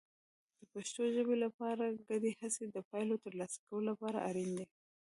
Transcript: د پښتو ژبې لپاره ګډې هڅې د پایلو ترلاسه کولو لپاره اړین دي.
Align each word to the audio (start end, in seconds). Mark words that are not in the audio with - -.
د 0.59 0.61
پښتو 0.73 1.01
ژبې 1.15 1.35
لپاره 1.45 1.83
ګډې 2.07 2.31
هڅې 2.39 2.65
د 2.69 2.77
پایلو 2.89 3.15
ترلاسه 3.25 3.57
کولو 3.67 3.87
لپاره 3.91 4.17
اړین 4.29 4.49
دي. 4.57 4.65